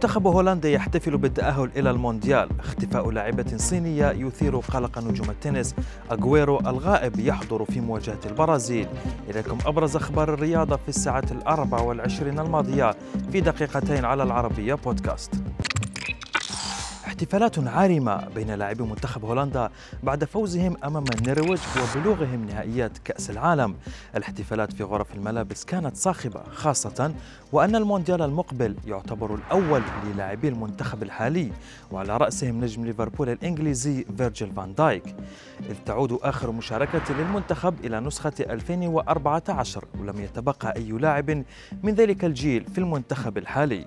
منتخب 0.00 0.26
هولندا 0.26 0.68
يحتفل 0.68 1.18
بالتأهل 1.18 1.70
إلى 1.76 1.90
المونديال. 1.90 2.48
اختفاء 2.60 3.10
لاعبة 3.10 3.56
صينية 3.56 4.10
يثير 4.10 4.56
قلق 4.56 4.98
نجوم 4.98 5.30
التنس. 5.30 5.74
أغويرو 6.12 6.60
الغائب 6.60 7.18
يحضر 7.18 7.64
في 7.64 7.80
مواجهة 7.80 8.18
البرازيل. 8.26 8.86
إليكم 9.30 9.58
أبرز 9.66 9.96
أخبار 9.96 10.34
الرياضة 10.34 10.76
في 10.76 10.88
الساعة 10.88 11.24
الأربع 11.30 11.80
والعشرين 11.80 12.38
الماضية 12.38 12.96
في 13.32 13.40
دقيقتين 13.40 14.04
على 14.04 14.22
العربية 14.22 14.74
بودكاست. 14.74 15.34
احتفالات 17.20 17.58
عارمة 17.58 18.28
بين 18.28 18.50
لاعبي 18.50 18.82
منتخب 18.82 19.24
هولندا 19.24 19.70
بعد 20.02 20.24
فوزهم 20.24 20.76
أمام 20.84 21.04
النرويج 21.18 21.58
وبلوغهم 21.96 22.46
نهائيات 22.46 22.98
كأس 22.98 23.30
العالم. 23.30 23.74
الاحتفالات 24.16 24.72
في 24.72 24.82
غرف 24.82 25.14
الملابس 25.14 25.64
كانت 25.64 25.96
صاخبة 25.96 26.42
خاصة 26.52 27.14
وأن 27.52 27.76
المونديال 27.76 28.22
المقبل 28.22 28.76
يعتبر 28.86 29.34
الأول 29.34 29.82
للاعبي 30.06 30.48
المنتخب 30.48 31.02
الحالي 31.02 31.52
وعلى 31.92 32.16
رأسهم 32.16 32.64
نجم 32.64 32.84
ليفربول 32.84 33.28
الإنجليزي 33.28 34.04
فيرجيل 34.16 34.52
فان 34.52 34.74
دايك. 34.74 35.14
إذ 35.70 35.76
تعود 35.86 36.18
آخر 36.22 36.50
مشاركة 36.50 37.14
للمنتخب 37.14 37.74
إلى 37.84 38.00
نسخة 38.00 38.32
2014 38.40 39.84
ولم 40.00 40.20
يتبقى 40.20 40.76
أي 40.76 40.90
لاعب 40.92 41.30
من 41.82 41.94
ذلك 41.94 42.24
الجيل 42.24 42.64
في 42.64 42.78
المنتخب 42.78 43.38
الحالي. 43.38 43.86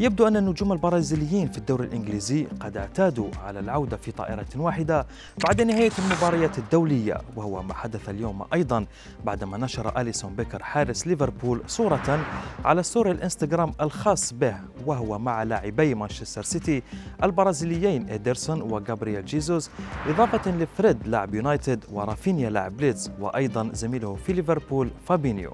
يبدو 0.00 0.28
أن 0.28 0.36
النجوم 0.36 0.72
البرازيليين 0.72 1.48
في 1.48 1.58
الدوري 1.58 1.86
الإنجليزي 1.86 2.46
قد 2.60 2.76
اعتادوا 2.76 3.28
على 3.44 3.60
العودة 3.60 3.96
في 3.96 4.12
طائرة 4.12 4.46
واحدة 4.56 5.06
بعد 5.44 5.62
نهاية 5.62 5.90
المباريات 5.98 6.58
الدولية 6.58 7.20
وهو 7.36 7.62
ما 7.62 7.74
حدث 7.74 8.08
اليوم 8.08 8.42
أيضا 8.54 8.86
بعدما 9.24 9.58
نشر 9.58 10.00
أليسون 10.00 10.34
بيكر 10.34 10.62
حارس 10.62 11.06
ليفربول 11.06 11.62
صورة 11.66 12.20
على 12.64 12.82
story 12.82 13.10
الإنستغرام 13.10 13.72
الخاص 13.80 14.32
به 14.32 14.56
وهو 14.86 15.18
مع 15.18 15.42
لاعبي 15.42 15.94
مانشستر 15.94 16.42
سيتي 16.42 16.82
البرازيليين 17.22 18.08
إيدرسون 18.08 18.62
وغابرييل 18.62 19.24
جيزوس 19.24 19.70
إضافة 20.06 20.50
لفريد 20.50 21.08
لاعب 21.08 21.34
يونايتد 21.34 21.84
ورافينيا 21.92 22.50
لاعب 22.50 22.80
ليدز 22.80 23.10
وأيضا 23.20 23.70
زميله 23.72 24.14
في 24.14 24.32
ليفربول 24.32 24.90
فابينيو. 25.06 25.52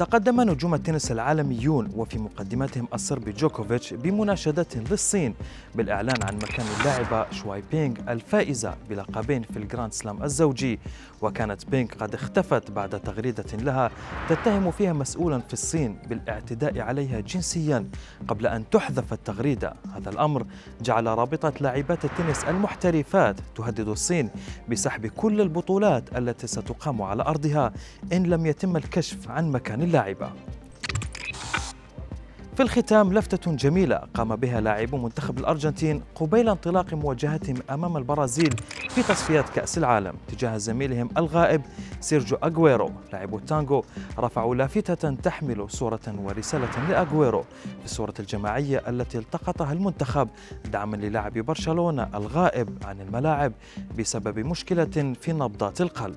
تقدم 0.00 0.40
نجوم 0.40 0.74
التنس 0.74 1.12
العالميون 1.12 1.92
وفي 1.96 2.18
مقدمتهم 2.18 2.88
الصربي 2.94 3.32
جوكوفيتش 3.32 3.94
بمناشدة 3.94 4.66
للصين 4.90 5.34
بالإعلان 5.74 6.22
عن 6.22 6.36
مكان 6.36 6.66
اللاعبة 6.80 7.30
شواي 7.30 7.62
بينغ 7.72 7.94
الفائزة 8.08 8.74
بلقبين 8.90 9.42
في 9.42 9.56
الجراند 9.56 9.92
سلام 9.92 10.22
الزوجي. 10.22 10.78
وكانت 11.22 11.66
بينغ 11.66 11.88
قد 11.88 12.14
اختفت 12.14 12.70
بعد 12.70 13.00
تغريدة 13.00 13.44
لها 13.52 13.90
تتهم 14.28 14.70
فيها 14.70 14.92
مسؤولا 14.92 15.38
في 15.38 15.52
الصين 15.52 15.98
بالاعتداء 16.08 16.80
عليها 16.80 17.20
جنسيا. 17.20 17.86
قبل 18.28 18.46
أن 18.46 18.70
تحذف 18.70 19.12
التغريدة 19.12 19.74
هذا 19.96 20.10
الأمر 20.10 20.46
جعل 20.82 21.06
رابطة 21.06 21.52
لاعبات 21.60 22.04
التنس 22.04 22.44
المحترفات 22.44 23.36
تهدد 23.54 23.88
الصين 23.88 24.30
بسحب 24.68 25.06
كل 25.06 25.40
البطولات 25.40 26.16
التي 26.16 26.46
ستقام 26.46 27.02
على 27.02 27.22
أرضها 27.22 27.72
إن 28.12 28.22
لم 28.22 28.46
يتم 28.46 28.76
الكشف 28.76 29.30
عن 29.30 29.50
مكان 29.50 29.89
اللاعبة. 29.90 30.30
في 32.56 32.62
الختام 32.62 33.12
لفتة 33.12 33.52
جميلة 33.52 33.96
قام 34.14 34.36
بها 34.36 34.60
لاعبو 34.60 34.96
منتخب 34.96 35.38
الأرجنتين 35.38 36.02
قبيل 36.14 36.48
انطلاق 36.48 36.94
مواجهتهم 36.94 37.56
أمام 37.70 37.96
البرازيل 37.96 38.54
في 38.88 39.02
تصفيات 39.02 39.48
كأس 39.48 39.78
العالم 39.78 40.12
تجاه 40.28 40.56
زميلهم 40.56 41.08
الغائب 41.16 41.62
سيرجيو 42.00 42.38
أغويرو. 42.44 42.90
لاعب 43.12 43.34
التانغو 43.34 43.84
رفعوا 44.18 44.54
لافتة 44.54 45.14
تحمل 45.14 45.70
صورة 45.70 46.14
ورسالة 46.18 46.88
لأغويرو 46.88 47.42
في 47.78 47.84
الصورة 47.84 48.14
الجماعية 48.20 48.82
التي 48.88 49.18
التقطها 49.18 49.72
المنتخب 49.72 50.28
دعما 50.64 50.96
للاعب 50.96 51.32
برشلونة 51.32 52.08
الغائب 52.14 52.78
عن 52.84 53.00
الملاعب 53.00 53.52
بسبب 53.98 54.38
مشكلة 54.38 55.14
في 55.20 55.32
نبضات 55.32 55.80
القلب. 55.80 56.16